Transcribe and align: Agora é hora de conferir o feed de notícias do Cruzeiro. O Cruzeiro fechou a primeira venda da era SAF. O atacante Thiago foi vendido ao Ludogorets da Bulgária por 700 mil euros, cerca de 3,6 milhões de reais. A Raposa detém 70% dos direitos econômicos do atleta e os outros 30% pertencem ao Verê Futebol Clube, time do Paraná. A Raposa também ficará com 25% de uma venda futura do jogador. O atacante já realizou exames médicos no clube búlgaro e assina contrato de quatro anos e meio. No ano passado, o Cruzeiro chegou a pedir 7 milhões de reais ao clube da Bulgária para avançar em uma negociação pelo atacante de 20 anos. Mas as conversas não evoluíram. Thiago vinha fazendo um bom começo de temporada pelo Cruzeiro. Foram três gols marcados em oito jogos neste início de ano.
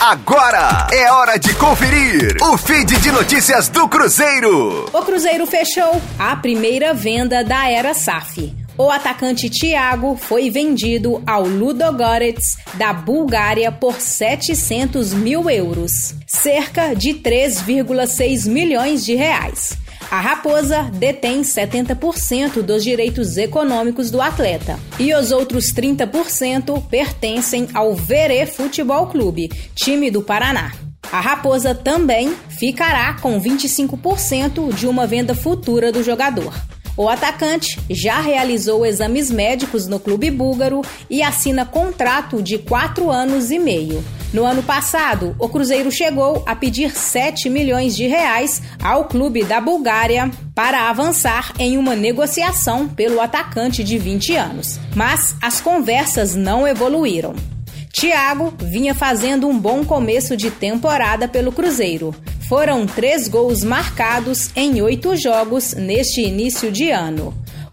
Agora 0.00 0.86
é 0.90 1.12
hora 1.12 1.38
de 1.38 1.54
conferir 1.56 2.34
o 2.40 2.56
feed 2.56 2.98
de 3.00 3.12
notícias 3.12 3.68
do 3.68 3.86
Cruzeiro. 3.86 4.86
O 4.94 5.02
Cruzeiro 5.02 5.46
fechou 5.46 6.00
a 6.18 6.34
primeira 6.36 6.94
venda 6.94 7.44
da 7.44 7.68
era 7.68 7.92
SAF. 7.92 8.50
O 8.78 8.88
atacante 8.90 9.50
Thiago 9.50 10.16
foi 10.16 10.48
vendido 10.48 11.22
ao 11.26 11.42
Ludogorets 11.42 12.56
da 12.76 12.94
Bulgária 12.94 13.70
por 13.70 14.00
700 14.00 15.12
mil 15.12 15.50
euros, 15.50 16.14
cerca 16.26 16.94
de 16.94 17.10
3,6 17.10 18.48
milhões 18.48 19.04
de 19.04 19.14
reais. 19.14 19.76
A 20.10 20.18
Raposa 20.18 20.90
detém 20.92 21.42
70% 21.42 22.62
dos 22.62 22.82
direitos 22.82 23.36
econômicos 23.36 24.10
do 24.10 24.20
atleta 24.20 24.76
e 24.98 25.14
os 25.14 25.30
outros 25.30 25.72
30% 25.72 26.84
pertencem 26.88 27.68
ao 27.72 27.94
Verê 27.94 28.44
Futebol 28.44 29.06
Clube, 29.06 29.48
time 29.72 30.10
do 30.10 30.20
Paraná. 30.20 30.72
A 31.12 31.20
Raposa 31.20 31.76
também 31.76 32.34
ficará 32.48 33.14
com 33.20 33.40
25% 33.40 34.74
de 34.74 34.88
uma 34.88 35.06
venda 35.06 35.32
futura 35.32 35.92
do 35.92 36.02
jogador. 36.02 36.52
O 36.96 37.08
atacante 37.08 37.78
já 37.88 38.20
realizou 38.20 38.84
exames 38.84 39.30
médicos 39.30 39.86
no 39.86 40.00
clube 40.00 40.28
búlgaro 40.28 40.82
e 41.08 41.22
assina 41.22 41.64
contrato 41.64 42.42
de 42.42 42.58
quatro 42.58 43.12
anos 43.12 43.52
e 43.52 43.60
meio. 43.60 44.04
No 44.32 44.44
ano 44.44 44.62
passado, 44.62 45.34
o 45.40 45.48
Cruzeiro 45.48 45.90
chegou 45.90 46.44
a 46.46 46.54
pedir 46.54 46.96
7 46.96 47.50
milhões 47.50 47.96
de 47.96 48.06
reais 48.06 48.62
ao 48.80 49.06
clube 49.06 49.42
da 49.42 49.60
Bulgária 49.60 50.30
para 50.54 50.88
avançar 50.88 51.52
em 51.58 51.76
uma 51.76 51.96
negociação 51.96 52.86
pelo 52.86 53.20
atacante 53.20 53.82
de 53.82 53.98
20 53.98 54.36
anos. 54.36 54.78
Mas 54.94 55.34
as 55.42 55.60
conversas 55.60 56.36
não 56.36 56.66
evoluíram. 56.66 57.34
Thiago 57.92 58.54
vinha 58.56 58.94
fazendo 58.94 59.48
um 59.48 59.58
bom 59.58 59.84
começo 59.84 60.36
de 60.36 60.48
temporada 60.48 61.26
pelo 61.26 61.50
Cruzeiro. 61.50 62.14
Foram 62.48 62.86
três 62.86 63.26
gols 63.26 63.64
marcados 63.64 64.50
em 64.54 64.80
oito 64.80 65.16
jogos 65.16 65.74
neste 65.74 66.20
início 66.20 66.70
de 66.70 66.90
ano. 66.90 67.34